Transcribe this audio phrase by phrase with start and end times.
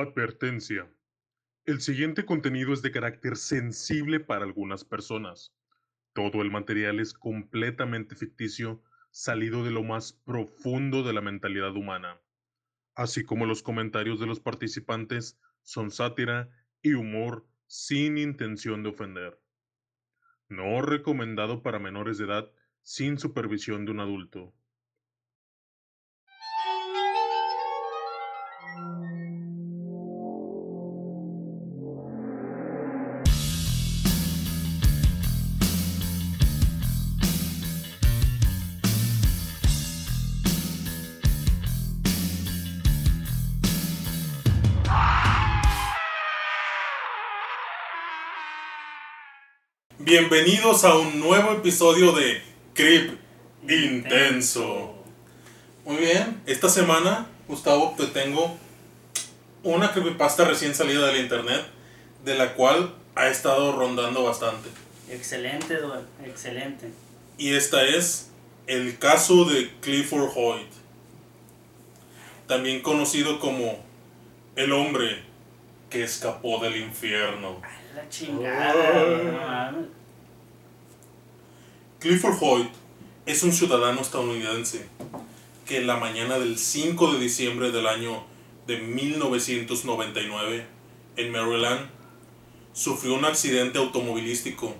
[0.00, 0.88] Advertencia.
[1.64, 5.52] El siguiente contenido es de carácter sensible para algunas personas.
[6.12, 8.80] Todo el material es completamente ficticio,
[9.10, 12.20] salido de lo más profundo de la mentalidad humana,
[12.94, 16.48] así como los comentarios de los participantes son sátira
[16.80, 19.42] y humor sin intención de ofender.
[20.48, 22.52] No recomendado para menores de edad
[22.82, 24.54] sin supervisión de un adulto.
[50.08, 52.40] Bienvenidos a un nuevo episodio de
[52.72, 53.20] Crip
[53.68, 54.94] Intenso.
[55.84, 58.56] Muy bien, esta semana, Gustavo, te tengo
[59.62, 61.62] una creepypasta recién salida del internet,
[62.24, 64.70] de la cual ha estado rondando bastante.
[65.10, 66.88] Excelente, Eduardo, excelente.
[67.36, 68.30] Y esta es
[68.66, 70.70] el caso de Clifford Hoyt,
[72.46, 73.84] también conocido como
[74.56, 75.20] el hombre
[75.90, 77.60] que escapó del infierno.
[77.62, 79.70] A la chingada.
[79.72, 79.97] no.
[82.00, 82.68] Clifford Hoyt
[83.26, 84.86] es un ciudadano estadounidense
[85.66, 88.22] que la mañana del 5 de diciembre del año
[88.68, 90.64] de 1999
[91.16, 91.90] en Maryland
[92.72, 94.76] sufrió un accidente automovilístico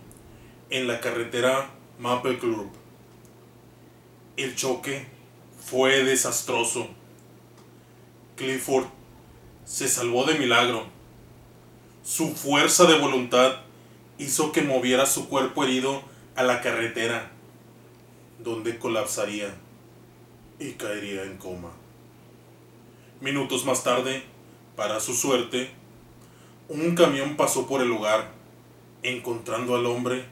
[0.71, 2.71] en la carretera Maple Club.
[4.37, 5.09] El choque
[5.61, 6.87] fue desastroso.
[8.37, 8.87] Clifford
[9.65, 10.87] se salvó de milagro.
[12.05, 13.57] Su fuerza de voluntad
[14.19, 17.33] hizo que moviera su cuerpo herido a la carretera,
[18.39, 19.53] donde colapsaría
[20.61, 21.73] y caería en coma.
[23.21, 24.23] Minutos más tarde,
[24.77, 25.69] para su suerte,
[26.69, 28.31] un camión pasó por el lugar,
[29.03, 30.27] encontrando al hombre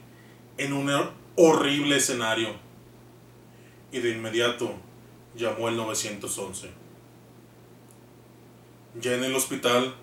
[0.57, 0.89] en un
[1.35, 2.55] horrible escenario,
[3.91, 4.75] y de inmediato
[5.35, 6.69] llamó al 911.
[9.01, 9.93] Ya en el hospital,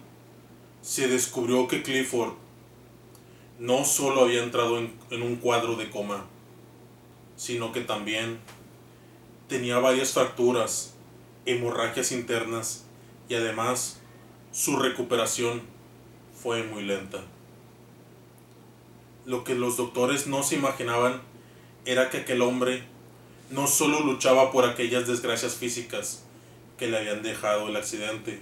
[0.83, 2.44] se descubrió que Clifford
[3.59, 6.25] no solo había entrado en, un cuadro de coma,
[7.37, 8.39] sino que también
[9.49, 10.95] tenía varias fracturas,
[11.47, 12.85] hemorragias internas
[13.29, 14.01] y además
[14.53, 15.63] su recuperación
[16.41, 17.23] fue muy lenta.
[19.25, 21.23] Lo que los doctores no se imaginaban
[21.87, 22.83] era que aquel hombre
[23.51, 26.25] no solo luchaba por aquellas desgracias físicas
[26.79, 28.41] que le habían dejado el accidente,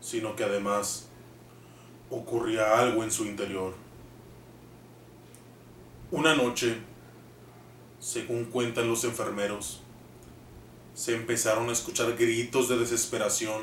[0.00, 1.08] sino que además
[2.12, 3.74] ocurría algo en su interior.
[6.10, 6.76] Una noche,
[8.00, 9.80] según cuentan los enfermeros,
[10.92, 13.62] se empezaron a escuchar gritos de desesperación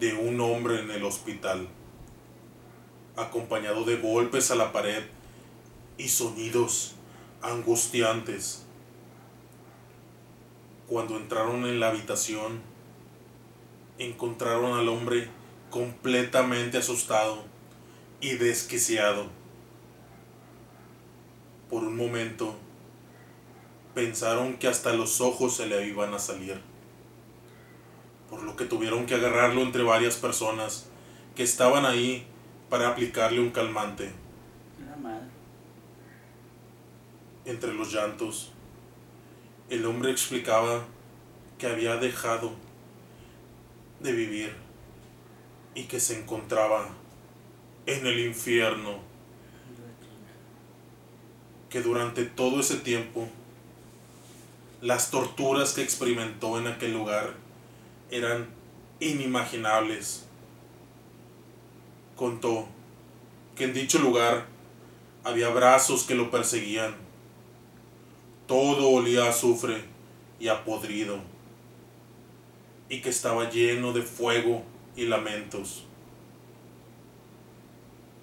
[0.00, 1.68] de un hombre en el hospital,
[3.14, 5.04] acompañado de golpes a la pared
[5.96, 6.96] y sonidos
[7.40, 8.64] angustiantes.
[10.88, 12.62] Cuando entraron en la habitación,
[13.98, 15.28] encontraron al hombre
[15.70, 17.49] completamente asustado
[18.20, 19.26] y desquiciado.
[21.68, 22.56] Por un momento,
[23.94, 26.60] pensaron que hasta los ojos se le iban a salir,
[28.28, 30.88] por lo que tuvieron que agarrarlo entre varias personas
[31.34, 32.26] que estaban ahí
[32.68, 34.12] para aplicarle un calmante.
[37.46, 38.52] Entre los llantos,
[39.70, 40.84] el hombre explicaba
[41.58, 42.52] que había dejado
[44.00, 44.54] de vivir
[45.74, 46.88] y que se encontraba
[47.98, 48.98] en el infierno,
[51.68, 53.28] que durante todo ese tiempo
[54.80, 57.34] las torturas que experimentó en aquel lugar
[58.10, 58.48] eran
[59.00, 60.26] inimaginables.
[62.16, 62.68] Contó
[63.56, 64.46] que en dicho lugar
[65.24, 66.94] había brazos que lo perseguían.
[68.46, 69.84] Todo olía a azufre
[70.38, 71.18] y a podrido,
[72.88, 74.64] y que estaba lleno de fuego
[74.96, 75.84] y lamentos.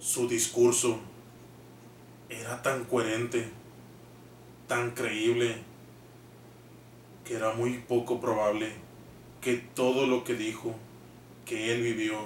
[0.08, 1.02] Su discurso
[2.30, 3.50] era tan coherente,
[4.66, 5.58] tan creíble,
[7.26, 8.72] que era muy poco probable
[9.42, 10.74] que todo lo que dijo,
[11.46, 12.20] que él vivió,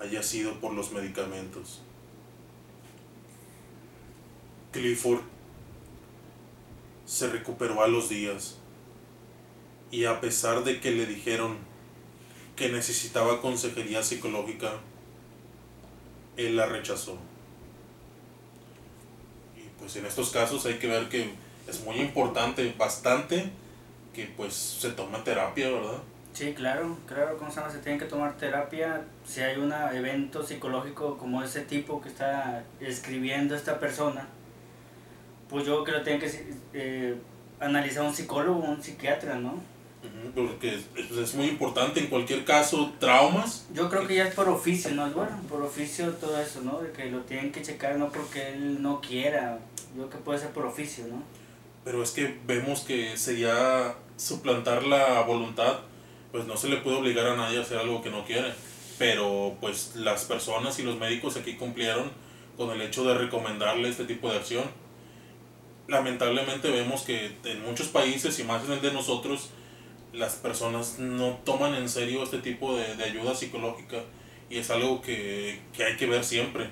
[0.00, 1.80] haya sido por los medicamentos.
[4.72, 5.20] Clifford
[7.06, 8.58] se recuperó a los días
[9.92, 11.56] y a pesar de que le dijeron
[12.56, 14.80] que necesitaba consejería psicológica,
[16.38, 17.18] él la rechazó.
[19.56, 21.30] Y pues en estos casos hay que ver que
[21.68, 23.50] es muy importante, bastante,
[24.14, 25.98] que pues se toma terapia, ¿verdad?
[26.32, 27.72] Sí, claro, claro, ¿cómo se llama?
[27.72, 32.62] Se tiene que tomar terapia si hay un evento psicológico como ese tipo que está
[32.80, 34.28] escribiendo esta persona.
[35.50, 37.16] Pues yo creo que tiene que eh,
[37.58, 39.54] analizar un psicólogo, un psiquiatra, ¿no?
[40.34, 43.66] Porque es, es muy importante en cualquier caso, traumas.
[43.72, 45.06] Yo creo que ya es por oficio, ¿no?
[45.06, 46.80] Es bueno, por oficio todo eso, ¿no?
[46.80, 49.58] De que lo tienen que checar no porque él no quiera.
[49.96, 51.22] Yo creo que puede ser por oficio, ¿no?
[51.84, 55.78] Pero es que vemos que sería suplantar la voluntad,
[56.30, 58.52] pues no se le puede obligar a nadie a hacer algo que no quiere.
[58.98, 62.10] Pero pues las personas y los médicos aquí cumplieron
[62.56, 64.64] con el hecho de recomendarle este tipo de acción.
[65.86, 69.50] Lamentablemente vemos que en muchos países y más en el de nosotros,
[70.12, 73.98] las personas no toman en serio este tipo de, de ayuda psicológica
[74.50, 76.70] y es algo que, que hay que ver siempre.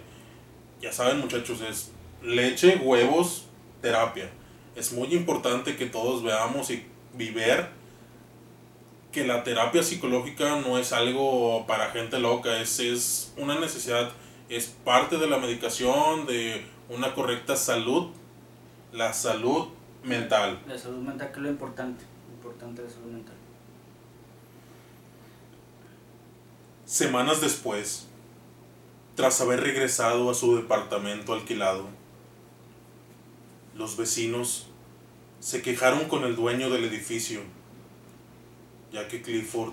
[0.81, 1.93] Ya saben muchachos, es
[2.23, 3.47] leche, huevos,
[3.81, 4.31] terapia
[4.77, 6.87] es muy importante que todos veamos y,
[7.19, 7.71] y ver
[9.11, 14.12] que la terapia psicológica no es algo para gente loca, es, es una necesidad,
[14.50, 18.11] es parte de la medicación, de una correcta salud,
[18.93, 19.69] la salud
[20.05, 20.61] mental.
[20.69, 22.05] La salud mental, que es lo importante.
[22.46, 23.34] Importante mental.
[26.84, 28.06] Semanas después,
[29.16, 31.88] tras haber regresado a su departamento alquilado,
[33.75, 34.69] los vecinos
[35.40, 37.40] se quejaron con el dueño del edificio,
[38.92, 39.72] ya que Clifford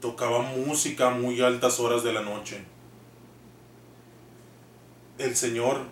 [0.00, 2.64] tocaba música a muy altas horas de la noche.
[5.18, 5.82] El señor,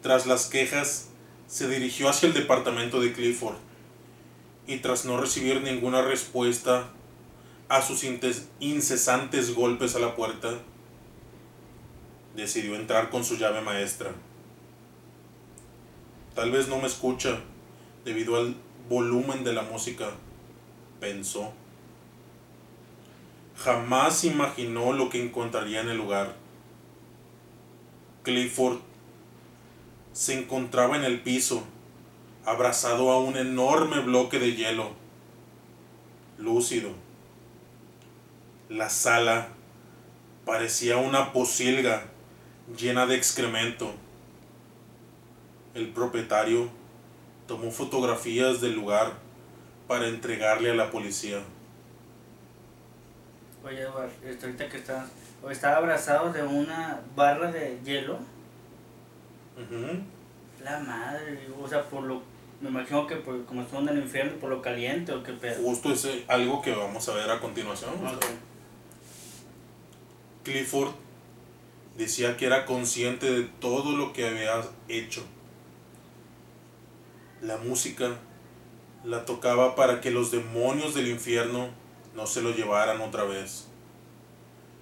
[0.00, 1.10] tras las quejas,
[1.48, 3.69] se dirigió hacia el departamento de Clifford
[4.66, 6.90] y tras no recibir ninguna respuesta
[7.68, 8.04] a sus
[8.58, 10.58] incesantes golpes a la puerta,
[12.34, 14.12] decidió entrar con su llave maestra.
[16.34, 17.40] Tal vez no me escucha
[18.04, 18.56] debido al
[18.88, 20.10] volumen de la música,
[21.00, 21.52] pensó.
[23.56, 26.34] Jamás imaginó lo que encontraría en el lugar.
[28.22, 28.78] Clifford
[30.12, 31.64] se encontraba en el piso,
[32.50, 34.90] abrazado a un enorme bloque de hielo,
[36.38, 36.90] lúcido.
[38.68, 39.48] La sala
[40.44, 42.04] parecía una pocilga
[42.76, 43.92] llena de excremento.
[45.74, 46.68] El propietario
[47.46, 49.12] tomó fotografías del lugar
[49.86, 51.40] para entregarle a la policía.
[53.64, 55.06] Oye, Eduardo, esto ahorita que está,
[55.42, 58.18] o estaba abrazado de una barra de hielo.
[60.64, 62.22] La madre, o sea, por lo.
[62.60, 65.62] Me imagino que por, como son en el infierno, por lo caliente o qué pedo.
[65.62, 67.90] Justo es eh, algo que vamos a ver a continuación.
[67.94, 68.24] o sea, Ok.
[70.44, 70.92] Clifford
[71.96, 75.22] decía que era consciente de todo lo que había hecho.
[77.42, 78.18] La música
[79.04, 81.68] la tocaba para que los demonios del infierno
[82.14, 83.68] no se lo llevaran otra vez.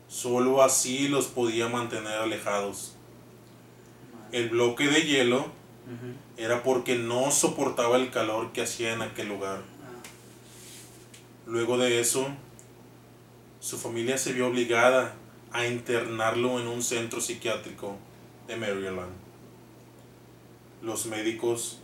[0.08, 2.96] Solo así los podía mantener alejados.
[4.32, 5.46] El bloque de hielo
[6.36, 9.58] Era porque no soportaba el calor que hacía en aquel lugar.
[9.58, 10.02] Ah,
[11.46, 12.28] Luego de eso,
[13.60, 15.14] su familia se vio obligada
[15.52, 17.96] a internarlo en un centro psiquiátrico
[18.46, 19.12] de Maryland.
[20.82, 21.80] Los médicos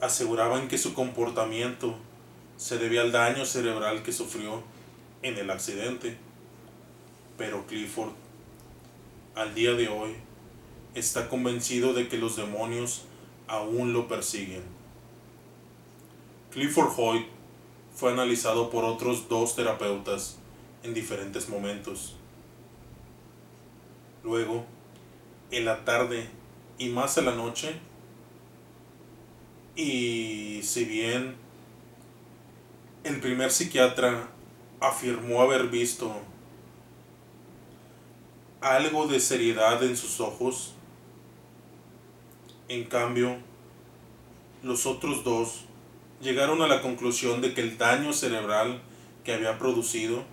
[0.00, 1.96] aseguraban que su comportamiento
[2.56, 4.62] se debía al daño cerebral que sufrió
[5.22, 6.18] en el accidente.
[7.36, 8.12] Pero Clifford,
[9.34, 10.16] al día de hoy,
[10.94, 13.04] está convencido de que los demonios
[13.48, 14.62] aún lo persiguen.
[16.52, 17.26] Clifford Hoyt
[17.94, 20.38] fue analizado por otros dos terapeutas
[20.82, 22.14] en diferentes momentos.
[24.22, 24.64] Luego,
[25.50, 26.28] en la tarde
[26.78, 27.74] y más en la noche,
[29.74, 31.36] y si bien
[33.04, 34.28] el primer psiquiatra
[34.80, 36.12] afirmó haber visto
[38.60, 40.74] algo de seriedad en sus ojos,
[42.68, 43.36] en cambio,
[44.62, 45.64] los otros dos
[46.20, 48.80] llegaron a la conclusión de que el daño cerebral
[49.24, 50.24] que había producido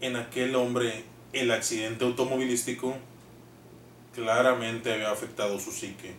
[0.00, 2.96] en aquel hombre el accidente automovilístico
[4.14, 6.14] claramente había afectado su psique.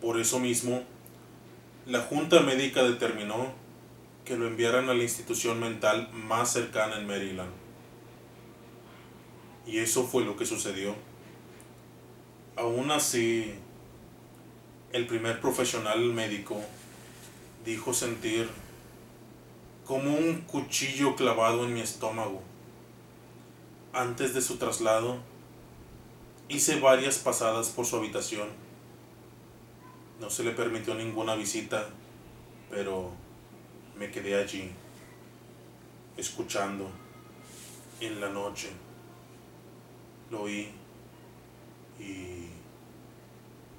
[0.00, 0.82] Por eso mismo,
[1.86, 3.52] la junta médica determinó
[4.24, 7.50] que lo enviaran a la institución mental más cercana en Maryland.
[9.66, 10.94] Y eso fue lo que sucedió.
[12.56, 13.54] Aún así,
[14.92, 16.60] el primer profesional médico
[17.64, 18.50] dijo sentir
[19.86, 22.42] como un cuchillo clavado en mi estómago.
[23.94, 25.18] Antes de su traslado,
[26.48, 28.48] hice varias pasadas por su habitación.
[30.20, 31.88] No se le permitió ninguna visita,
[32.70, 33.12] pero
[33.96, 34.70] me quedé allí.
[36.18, 36.90] escuchando
[38.00, 38.68] en la noche.
[40.30, 40.81] Lo oí
[41.98, 42.48] y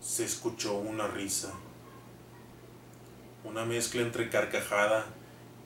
[0.01, 1.51] se escuchó una risa,
[3.43, 5.05] una mezcla entre carcajada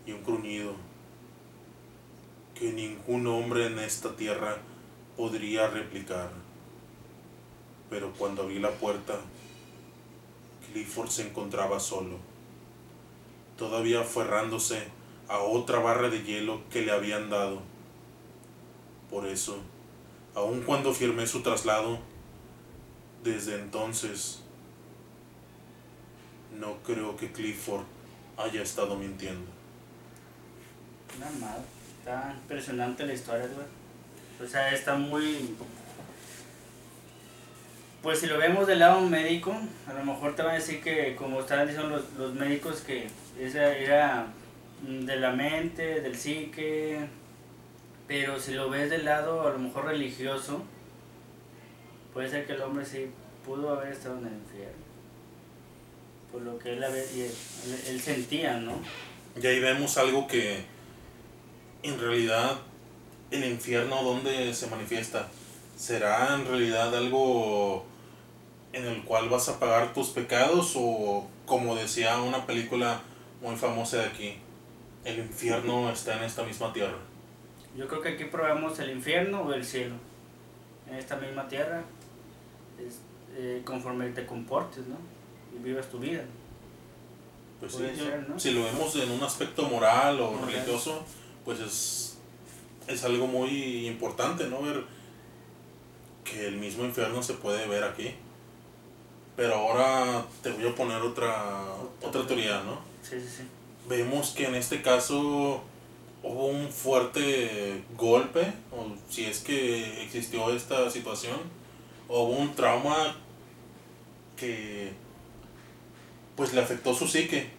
[0.06, 0.74] y un gruñido
[2.56, 4.58] que ningún hombre en esta tierra
[5.16, 6.30] podría replicar.
[7.90, 9.20] Pero cuando abrí la puerta,
[10.72, 12.18] Clifford se encontraba solo,
[13.58, 14.88] todavía aferrándose
[15.28, 17.62] a otra barra de hielo que le habían dado.
[19.10, 19.58] Por eso,
[20.36, 22.00] aun cuando firmé su traslado,
[23.28, 24.40] desde entonces
[26.60, 27.84] no creo que Clifford
[28.38, 29.50] haya estado mintiendo.
[31.20, 31.66] Nada mal.
[32.00, 34.48] Está impresionante la historia, güey.
[34.48, 35.56] O sea, está muy...
[38.02, 39.54] Pues si lo vemos del lado médico,
[39.88, 43.08] a lo mejor te van a decir que, como estaban diciendo los, médicos, que
[43.40, 44.28] esa era
[44.88, 47.08] mm, de la mente, del psique,
[48.08, 50.64] pero si lo ves del lado a lo mejor religioso,
[52.18, 53.12] puede ser que el hombre sí
[53.46, 54.84] pudo haber estado en el infierno.
[56.32, 57.32] Por lo que él, él,
[57.90, 58.72] él sentía, ¿no?
[59.40, 60.64] Y ahí vemos algo que
[61.84, 62.58] en realidad
[63.30, 65.28] el infierno donde se manifiesta
[65.78, 67.86] será en realidad algo
[68.74, 73.00] en el cual vas a pagar tus pecados o como decía una película
[73.44, 74.36] muy famosa de aquí
[75.06, 76.98] el infierno está en esta misma tierra
[77.78, 79.94] Yo creo que aquí probamos el infierno o el cielo.
[80.90, 81.84] En esta misma tierra,
[82.86, 82.96] es,
[83.36, 84.98] eh, conforme te comportes, ¿no?
[85.58, 86.24] Y vivas tu vida.
[87.60, 88.40] pues sí, ser, ¿no?
[88.40, 90.52] si lo vemos en un aspecto moral o Moral.
[90.52, 91.04] religioso
[91.44, 92.18] pues es,
[92.88, 94.84] es algo muy importante no ver
[96.24, 98.12] que el mismo infierno se puede ver aquí
[99.36, 101.66] pero ahora te voy a poner otra
[102.04, 103.44] otra teoría no Sí, sí, sí.
[103.90, 105.64] vemos que en este caso
[106.22, 108.42] hubo un fuerte golpe,
[108.72, 111.38] o si es que existió esta situación,
[112.08, 113.16] o hubo un trauma
[114.36, 114.94] que
[116.36, 117.50] pues le afectó su psique.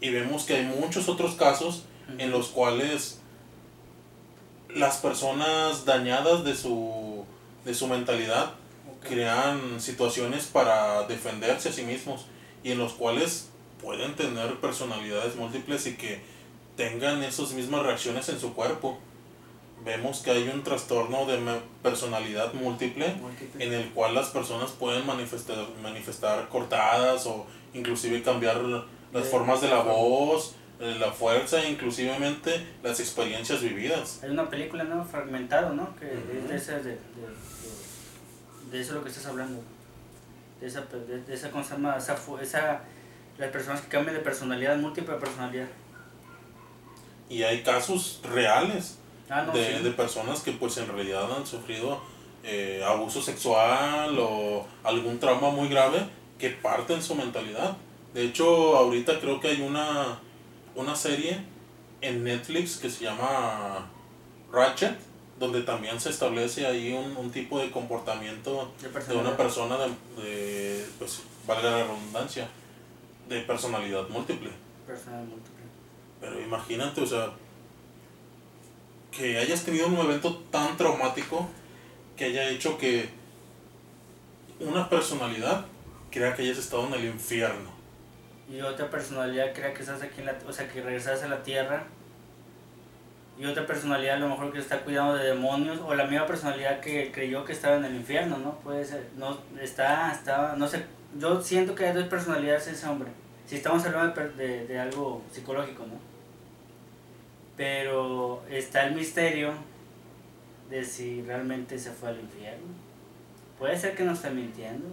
[0.00, 1.84] Y vemos que hay muchos otros casos
[2.18, 3.20] en los cuales
[4.68, 7.24] las personas dañadas de su,
[7.64, 8.52] de su mentalidad
[9.00, 12.26] crean situaciones para defenderse a sí mismos
[12.62, 13.48] y en los cuales
[13.80, 16.20] pueden tener personalidades múltiples y que
[16.76, 18.98] tengan esas mismas reacciones en su cuerpo.
[19.86, 21.38] Vemos que hay un trastorno de
[21.80, 23.64] personalidad múltiple Múltiple.
[23.64, 29.60] en el cual las personas pueden manifestar, manifestar cortadas o inclusive cambiar las De- formas
[29.60, 34.20] de la voz, eh, la fuerza e inclusivemente las experiencias vividas.
[34.24, 35.04] Hay una película, ¿no?
[35.04, 35.94] Fragmentado, ¿no?
[35.94, 36.98] Que es de esa, de,
[38.72, 39.62] de, eso lo que estás hablando.
[40.60, 41.96] De esa, de, esa, ¿cómo se llama?
[41.96, 42.80] Esa, esa,
[43.38, 45.68] las personas que cambian de personalidad, múltiple personalidad.
[47.30, 49.82] Y hay casos reales Ah, no, de, sí.
[49.82, 52.00] de personas que pues en realidad han sufrido
[52.44, 56.06] eh, abuso sexual o algún trauma muy grave
[56.38, 57.76] que parten su mentalidad.
[58.14, 60.18] De hecho, ahorita creo que hay una,
[60.74, 61.38] una serie
[62.00, 63.90] en Netflix que se llama
[64.52, 64.96] Ratchet,
[65.38, 70.22] donde también se establece ahí un, un tipo de comportamiento De de una persona de,
[70.22, 72.48] de, pues, valga la redundancia,
[73.28, 74.50] de personalidad múltiple.
[74.86, 75.64] Personalidad múltiple.
[76.20, 77.30] Pero imagínate, o sea,
[79.16, 81.48] que hayas tenido un evento tan traumático
[82.16, 83.08] que haya hecho que
[84.60, 85.66] una personalidad
[86.10, 87.70] crea que hayas estado en el infierno.
[88.50, 90.38] Y otra personalidad crea que estás aquí en la...
[90.46, 91.84] O sea, que regresas a la tierra.
[93.38, 95.80] Y otra personalidad a lo mejor que está cuidando de demonios.
[95.84, 98.58] O la misma personalidad que creyó que estaba en el infierno, ¿no?
[98.60, 99.08] Puede ser.
[99.16, 100.84] No, está, está, no sé.
[101.18, 103.10] Yo siento que hay dos personalidades en ese hombre.
[103.46, 106.15] Si estamos hablando de, de, de algo psicológico, ¿no?
[107.56, 109.52] Pero está el misterio
[110.70, 112.66] de si realmente se fue al infierno.
[113.58, 114.86] Puede ser que no esté mintiendo.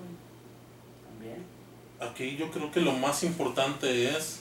[1.10, 1.44] También.
[2.00, 4.40] Aquí yo creo que lo más importante es...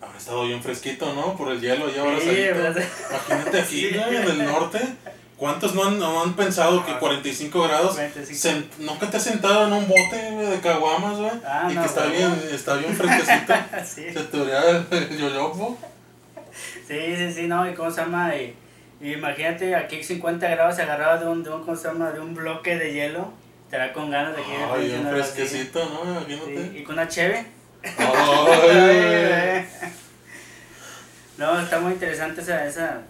[0.00, 1.36] Ha estado bien fresquito, ¿no?
[1.36, 2.82] Por el hielo y ahora Sí, ¿verdad?
[3.10, 3.94] Imagínate aquí, Sí.
[3.96, 4.80] en el norte.
[5.36, 6.98] ¿Cuántos no han, no han pensado que Ah.
[6.98, 8.38] 45 grados 45.
[8.48, 11.30] Sen- nunca te has sentado en un bote de caguamas, güey.
[11.44, 13.54] Ah, y no, que está bien, está bien fresquecito.
[13.86, 14.12] sí.
[14.12, 15.78] Se te vería el, el yoyopo.
[16.86, 18.54] Sí, sí, sí, no, y cómo se llama, y,
[19.00, 22.10] y imagínate aquí 50 grados se agarraba de un, de un, ¿cómo se llama?
[22.10, 23.32] De un bloque de hielo,
[23.64, 24.92] estará con ganas de aquí de Ay.
[24.92, 25.08] Así.
[25.10, 26.24] fresquecito, ¿no?
[26.26, 27.46] Sí, y con una cheve.
[27.96, 29.66] Ay,
[31.38, 33.02] no, está muy interesante esa, esa,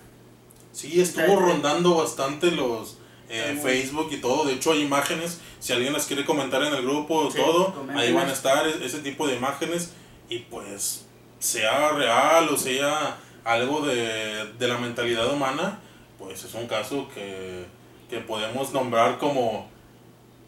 [0.73, 4.45] Sí, estuvo rondando bastante los eh, Facebook y todo.
[4.45, 5.40] De hecho, hay imágenes.
[5.59, 8.02] Si alguien las quiere comentar en el grupo Sí, todo, coméntenos.
[8.02, 9.92] ahí van a estar ese tipo de imágenes.
[10.28, 11.07] Y pues,
[11.38, 13.16] sea real o sea
[13.49, 15.78] algo de, de la mentalidad humana,
[16.19, 17.64] pues es un caso que,
[18.11, 19.69] que podemos nombrar como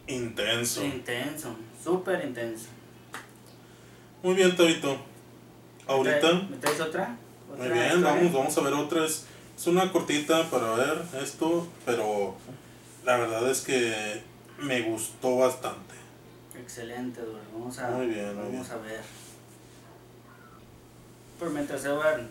[0.06, 0.84] intenso.
[0.84, 2.66] Intenso, súper intenso.
[4.22, 4.98] Muy bien, Torito.
[5.86, 7.16] Ahorita, ¿Me traes otra?
[7.48, 8.10] muy ¿Otra bien, historia?
[8.14, 9.06] vamos, vamos a ver otra.
[9.06, 9.24] Es,
[9.56, 12.34] es una cortita para ver esto, pero
[13.04, 14.22] la verdad es que
[14.58, 15.94] me gustó bastante.
[16.54, 17.40] Excelente, Eduardo.
[17.54, 18.72] Vamos a, Muy bien, muy vamos bien.
[18.72, 19.00] a ver.
[21.38, 22.24] Por mientras Eduardo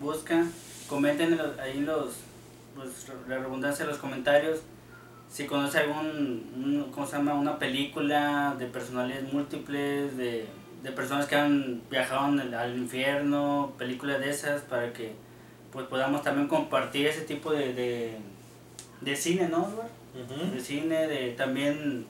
[0.00, 0.44] busca,
[0.88, 2.14] comenten ahí en los,
[2.74, 2.88] pues,
[3.28, 4.60] la redundancia de los comentarios
[5.30, 7.34] si conoce algún, un- ¿cómo se llama?
[7.34, 10.46] Una película de personalidades múltiples, de,
[10.82, 15.12] de personas que han viajado el- al infierno, películas de esas, para que
[15.72, 18.16] pues podamos también compartir ese tipo de, de,
[19.02, 19.60] de cine, ¿no?
[19.60, 20.50] Ujú.
[20.52, 22.06] de cine, de también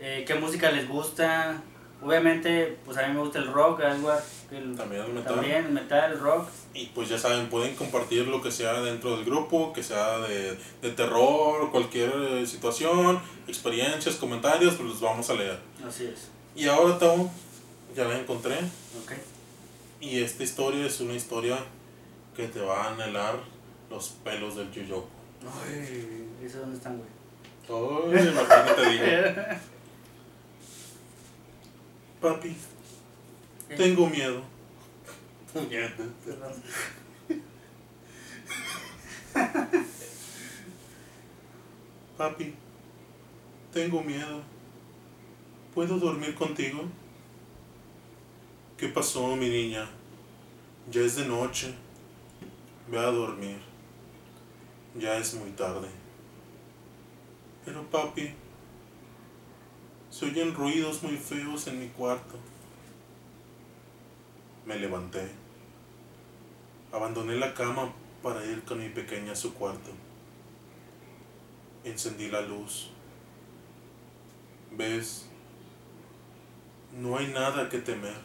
[0.00, 1.62] eh, qué música les gusta.
[2.00, 4.12] Obviamente, pues a mí me gusta el rock, algo,
[4.52, 5.34] el, También el metal.
[5.34, 6.48] también el metal, el rock.
[6.72, 10.56] Y pues ya saben, pueden compartir lo que sea dentro del grupo, que sea de,
[10.80, 15.58] de terror, cualquier eh, situación, experiencias, comentarios, pues los vamos a leer.
[15.86, 16.28] Así es.
[16.54, 17.28] Y ahora, Tao,
[17.96, 18.54] ya la encontré.
[18.54, 19.12] Ok.
[20.00, 21.58] Y esta historia es una historia
[22.36, 23.34] que te va a anhelar
[23.90, 25.08] los pelos del yuyoco.
[25.66, 27.08] Ay, ¿eso dónde están, güey?
[28.16, 29.04] Ay, mejor no te digo.
[32.20, 32.56] Papi,
[33.76, 34.42] tengo miedo.
[42.16, 42.54] Papi,
[43.72, 44.42] tengo miedo.
[45.74, 46.82] ¿Puedo dormir contigo?
[48.76, 49.88] ¿Qué pasó, mi niña?
[50.90, 51.72] Ya es de noche.
[52.90, 53.58] Ve a dormir.
[54.98, 55.88] Ya es muy tarde.
[57.64, 58.34] Pero papi,
[60.18, 62.34] se oyen ruidos muy feos en mi cuarto.
[64.66, 65.30] Me levanté.
[66.90, 69.92] Abandoné la cama para ir con mi pequeña a su cuarto.
[71.84, 72.90] Encendí la luz.
[74.76, 75.26] ¿Ves?
[76.92, 78.18] No hay nada que temer.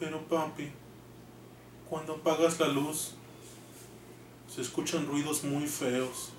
[0.00, 0.72] Pero papi,
[1.88, 3.14] cuando apagas la luz,
[4.52, 6.33] se escuchan ruidos muy feos.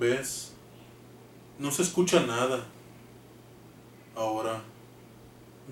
[0.00, 0.52] ¿Ves?
[1.58, 2.64] No se escucha nada.
[4.16, 4.62] Ahora,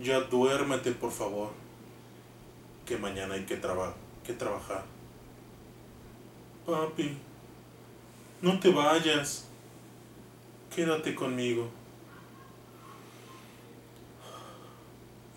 [0.03, 1.49] ya duérmete por favor,
[2.85, 4.85] que mañana hay que, traba- que trabajar.
[6.67, 7.17] Papi,
[8.43, 9.47] no te vayas.
[10.75, 11.71] Quédate conmigo.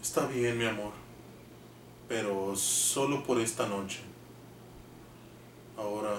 [0.01, 0.91] Está bien, mi amor.
[2.09, 4.01] Pero solo por esta noche.
[5.77, 6.17] Ahora,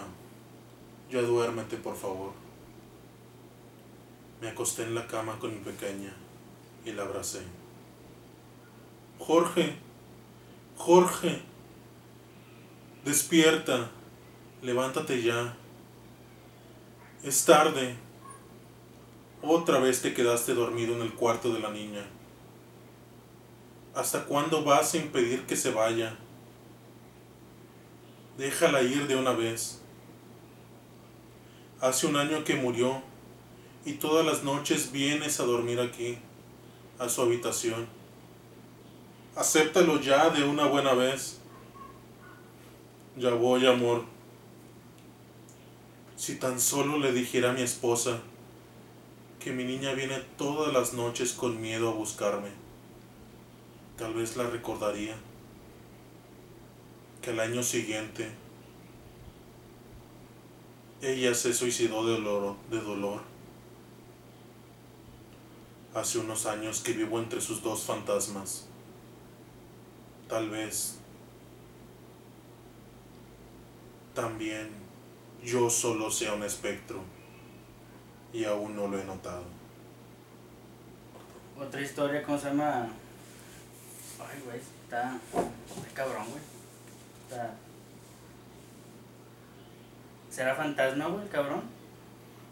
[1.10, 2.32] ya duérmete, por favor.
[4.42, 6.12] Me acosté en la cama con mi pequeña
[6.84, 7.42] y la abracé.
[9.20, 9.76] Jorge,
[10.76, 11.40] Jorge,
[13.04, 13.88] despierta,
[14.60, 15.54] levántate ya.
[17.22, 17.94] Es tarde.
[19.42, 22.04] Otra vez te quedaste dormido en el cuarto de la niña.
[23.94, 26.16] ¿Hasta cuándo vas a impedir que se vaya?
[28.36, 29.82] Déjala ir de una vez.
[31.80, 33.11] Hace un año que murió
[33.84, 36.18] y todas las noches vienes a dormir aquí,
[36.98, 37.86] a su habitación.
[39.34, 41.38] Acéptalo ya de una buena vez.
[43.16, 44.04] Ya voy, amor.
[46.16, 48.20] Si tan solo le dijera a mi esposa
[49.40, 52.50] que mi niña viene todas las noches con miedo a buscarme,
[53.96, 55.16] tal vez la recordaría.
[57.20, 58.30] Que al año siguiente
[61.00, 63.31] ella se suicidó de dolor, de dolor.
[65.94, 68.66] Hace unos años que vivo entre sus dos fantasmas.
[70.28, 70.98] Tal vez
[74.14, 74.70] también
[75.44, 77.00] yo solo sea un espectro
[78.32, 79.44] y aún no lo he notado.
[81.58, 82.88] Otra historia, ¿cómo se llama?
[84.18, 86.42] Ay, güey, está, está cabrón, güey.
[87.28, 87.54] Está...
[90.30, 91.62] ¿Será fantasma, güey, cabrón?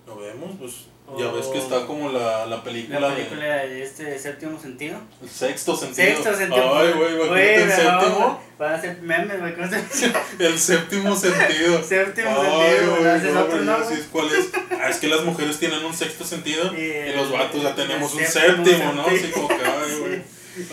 [0.06, 0.56] ¿Lo vemos?
[0.58, 0.86] Pues
[1.18, 4.98] ya ves que está como la, la película, La película de este séptimo sentido.
[5.20, 6.06] El sexto sentido.
[6.06, 6.76] Sexto sentido.
[6.76, 8.40] Ay, güey, imagínate el séptimo.
[8.58, 11.82] Van a ser memes, güey, ¿cómo se El séptimo sentido.
[11.84, 12.78] Séptimo Ay,
[13.20, 14.50] sentido, sí, ¿Cuál es?
[14.80, 18.20] Ah, es que las mujeres tienen un sexto sentido Y los vatos ya tenemos un
[18.20, 19.04] séptimo séptimo, ¿no?
[19.04, 19.24] sentido.
[19.24, 20.22] Así como que, ay, güey.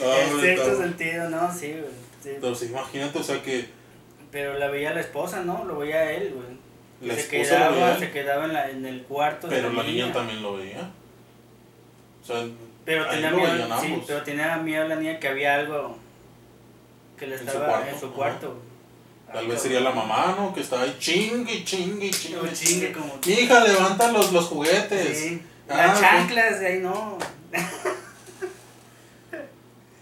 [0.03, 1.91] Ay, El sexto sentido, no, sí, güey.
[2.23, 2.29] sí.
[2.39, 3.69] Pero sí, imagínate, o sea que
[4.31, 5.63] Pero la veía la esposa, ¿no?
[5.65, 6.66] Lo veía él, güey.
[7.01, 10.11] La se quedaba, veía, se quedaba en, la, en el cuarto pero de la niña
[10.11, 10.89] también lo veía.
[12.23, 12.43] O sea,
[12.85, 15.97] Pero tenía miedo, sí, pero tenía miedo la niña que había algo
[17.17, 18.61] que le En su estaba cuarto, en su cuarto.
[19.31, 20.53] Tal vez sería la mamá, ¿no?
[20.53, 22.53] Que está ahí chingue, chingue, chingue.
[22.53, 25.17] Chingue, como- Hija, levanta los, los juguetes.
[25.17, 25.41] Sí.
[25.69, 27.17] Ah, Las pues- chanclas de ahí no.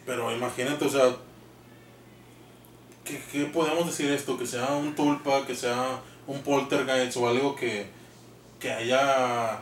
[0.06, 1.16] Pero imagínate, o sea,
[3.04, 4.38] ¿qué, qué podemos decir esto?
[4.38, 7.88] Que sea un tulpa, que sea un poltergeist o algo que,
[8.60, 9.60] que haya,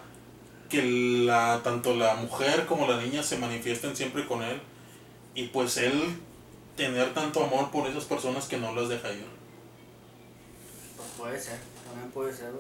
[0.69, 0.82] que
[1.26, 4.60] la, tanto la mujer como la niña se manifiesten siempre con él
[5.36, 6.19] y pues él
[6.76, 9.26] tener tanto amor por esas personas que no las deja ir.
[10.97, 12.52] Pues puede ser, también puede ser.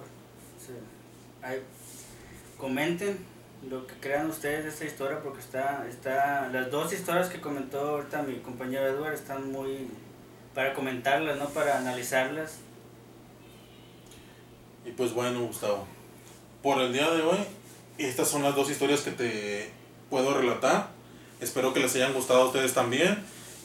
[2.57, 3.33] comenten
[3.69, 7.79] lo que crean ustedes de esta historia porque está, está, las dos historias que comentó
[7.79, 9.87] ahorita mi compañero Edward están muy
[10.53, 12.59] para comentarlas, no para analizarlas.
[14.97, 15.87] Pues bueno, Gustavo,
[16.61, 17.39] por el día de hoy,
[17.97, 19.71] estas son las dos historias que te
[20.09, 20.89] puedo relatar.
[21.41, 23.17] Espero que les hayan gustado a ustedes también.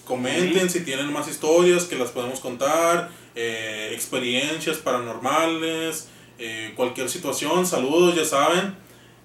[0.06, 7.66] Comenten si tienen más historias que las podemos contar, eh, experiencias paranormales, eh, cualquier situación,
[7.66, 8.74] saludos, ya saben,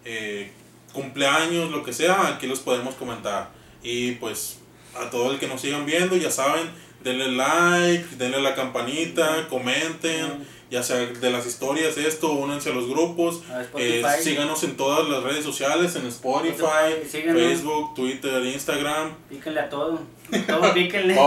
[0.03, 0.51] eh,
[0.91, 3.51] cumpleaños, lo que sea, aquí los podemos comentar.
[3.81, 4.59] Y pues
[4.99, 6.69] a todo el que nos sigan viendo, ya saben,
[7.01, 12.89] denle like, denle la campanita, comenten ya sea de las historias, esto, únanse a los
[12.89, 17.39] grupos, A eh, síganos en todas las redes sociales, en Spotify, síganos.
[17.43, 19.13] Facebook, Twitter, Instagram.
[19.29, 19.99] Píquenle a todo.
[20.47, 21.13] Todo píquenle.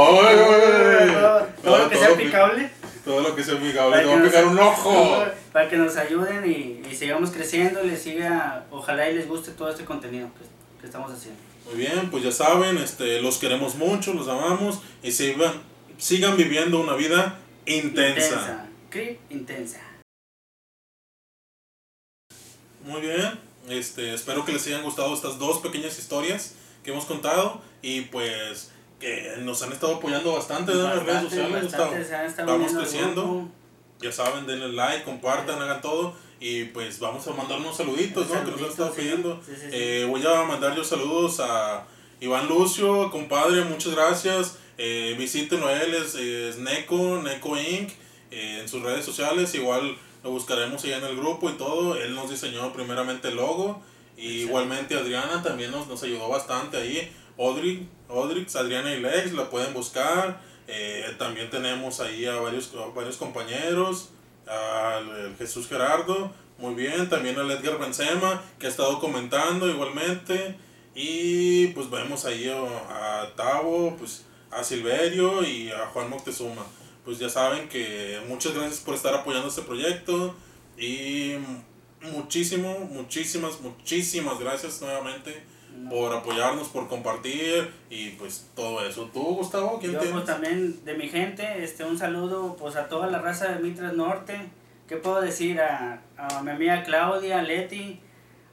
[1.16, 2.70] Todo, todo lo que sea pi- picable.
[3.04, 5.24] Todo lo que sea Para te va a pegar un ojo.
[5.52, 9.70] Para que nos ayuden y, y sigamos creciendo, les siga, ojalá y les guste todo
[9.70, 11.38] este contenido que, que estamos haciendo.
[11.66, 15.52] Muy bien, pues ya saben, este, los queremos mucho, los amamos y sigan,
[15.98, 18.65] sigan viviendo una vida intensa.
[18.90, 19.80] Creep intensa.
[22.84, 27.60] Muy bien, este, espero que les hayan gustado estas dos pequeñas historias que hemos contado
[27.82, 28.70] y pues
[29.00, 31.64] que nos han estado apoyando bastante en las redes sociales.
[31.64, 32.46] bastante, Gustavo.
[32.46, 33.48] Vamos creciendo.
[34.00, 38.44] Ya saben, denle like, compartan, hagan todo y pues vamos a mandar unos saluditos, ¿no?
[38.44, 39.00] Que nos han estado sí.
[39.00, 39.40] pidiendo.
[39.44, 39.52] Sí.
[39.72, 41.86] Eh, voy a mandar yo saludos a
[42.20, 44.58] Iván Lucio, compadre, muchas gracias.
[44.78, 47.90] Eh, visítenlo a él, es, es Neko, Neko Inc.
[48.36, 51.96] eh, en sus redes sociales, igual lo buscaremos ahí en el grupo y todo.
[51.96, 53.80] Él nos diseñó primeramente el logo.
[54.14, 57.10] Y igualmente Adriana también nos, nos ayudó bastante ahí.
[57.38, 60.38] Audrey, Audrix, Adriana y Lex, la pueden buscar.
[60.68, 64.10] Eh, también tenemos ahí a varios, a varios compañeros.
[64.46, 67.08] Al Jesús Gerardo, muy bien.
[67.08, 70.56] También al Edgar Benzema, que ha estado comentando igualmente.
[70.94, 76.66] Y pues vemos ahí a, a Tavo, pues a Silverio y a Juan Moctezuma.
[77.06, 80.34] Pues ya saben que muchas gracias por estar apoyando este proyecto.
[80.76, 81.36] Y
[82.02, 85.42] muchísimo, muchísimas, muchísimas gracias nuevamente
[85.88, 89.08] por apoyarnos, por compartir y pues todo eso.
[89.14, 89.78] ¿Tú, Gustavo?
[89.78, 90.14] ¿Quién Yo tienes?
[90.16, 93.92] pues también de mi gente, este un saludo pues a toda la raza de Mitras
[93.92, 94.36] Norte.
[94.88, 95.60] ¿Qué puedo decir?
[95.60, 98.00] A, a mi amiga Claudia, a Leti,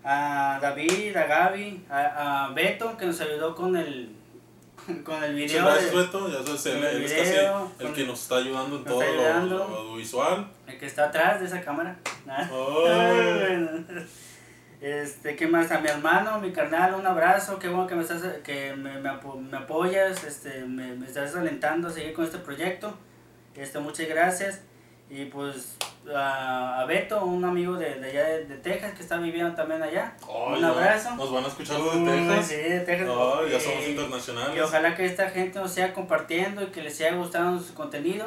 [0.03, 4.15] a David, a Gaby, a, a Beto que nos ayudó con el
[5.03, 6.29] con el video Beto.
[6.29, 9.07] Ya sabes, él, él es casi video, el que nos está ayudando en todo lo,
[9.07, 9.57] ayudando.
[9.57, 10.47] lo audiovisual.
[10.67, 11.97] el que está atrás de esa cámara.
[14.83, 15.71] Este, ¿qué más?
[15.71, 19.57] A mi hermano, mi carnal, un abrazo, qué bueno que me estás, que me, me
[19.57, 22.93] apoyas, este, me, me estás alentando a seguir con este proyecto,
[23.55, 24.59] este, muchas gracias,
[25.09, 25.77] y pues
[26.13, 30.15] a, Beto, un amigo de, de allá de, de Texas que está viviendo también allá,
[30.21, 31.15] Ay, un ya, abrazo.
[31.15, 32.47] Nos van a escuchar los de Texas.
[32.47, 33.09] Sí, de Texas.
[33.09, 34.57] Ay, ya somos internacionales.
[34.57, 38.25] y ojalá que esta gente nos siga compartiendo y que les siga gustando su contenido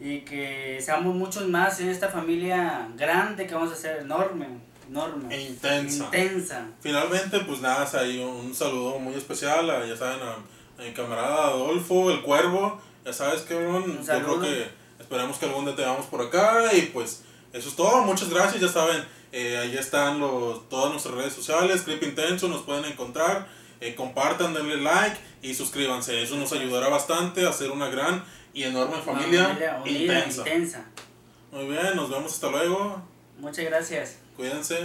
[0.00, 4.46] y que seamos muchos más en esta familia grande que vamos a hacer, enorme,
[4.88, 6.04] enorme, E intensa.
[6.04, 6.66] intensa.
[6.80, 10.34] Finalmente, pues nada, ahí un, saludo muy especial a, ya saben, a,
[10.80, 12.80] a mi camarada Adolfo, el cuervo.
[13.04, 13.82] Ya sabes, cabrón.
[13.84, 14.77] Un Yo creo que
[15.08, 16.70] esperemos que algún día te veamos por acá.
[16.74, 17.22] Y pues,
[17.54, 18.02] eso es todo.
[18.02, 19.02] Muchas gracias, ya saben.
[19.32, 21.80] Eh, ahí están los, todas nuestras redes sociales.
[21.82, 23.48] Clip Intenso, nos pueden encontrar.
[23.80, 26.22] Eh, compartan, denle like y suscríbanse.
[26.22, 30.40] Eso nos ayudará bastante a hacer una gran y enorme Una familia, unida, intensa.
[30.42, 30.84] intensa.
[31.52, 33.02] Muy bien, nos vemos hasta luego.
[33.38, 34.18] Muchas gracias.
[34.36, 34.78] Cuídense.